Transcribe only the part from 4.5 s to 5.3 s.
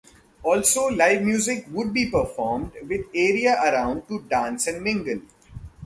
and mingle.